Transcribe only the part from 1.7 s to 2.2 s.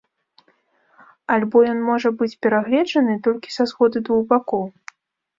ён можа